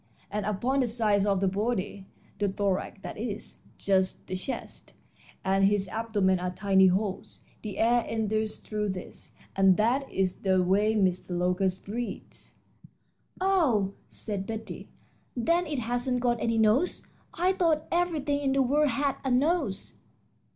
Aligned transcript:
And 0.31 0.47
upon 0.47 0.79
the 0.79 0.87
sides 0.87 1.27
of 1.27 1.41
the 1.41 1.47
body 1.47 2.07
(the 2.39 2.47
thorax 2.47 2.97
that 3.03 3.19
is, 3.19 3.59
just 3.77 4.25
the 4.25 4.35
chest) 4.35 4.95
and 5.45 5.63
his 5.65 5.87
abdomen 5.89 6.39
are 6.39 6.49
tiny 6.49 6.87
holes. 6.87 7.41
The 7.61 7.77
air 7.77 8.03
enters 8.07 8.57
through 8.61 8.89
these, 8.93 9.35
and 9.55 9.77
that 9.77 10.11
is 10.11 10.37
the 10.37 10.63
way 10.63 10.95
Mr. 10.95 11.37
Locust 11.37 11.85
breathes." 11.85 12.55
"Oh," 13.39 13.93
said 14.09 14.47
Betty, 14.47 14.89
"then 15.37 15.67
it 15.67 15.77
hasn't 15.77 16.19
got 16.19 16.41
any 16.41 16.57
nose? 16.57 17.05
I 17.35 17.53
thought 17.53 17.85
everything 17.91 18.39
in 18.39 18.53
the 18.53 18.63
world 18.63 18.89
had 18.89 19.17
a 19.23 19.29
nose." 19.29 19.97